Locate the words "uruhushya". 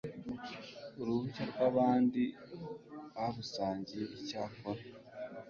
0.99-1.43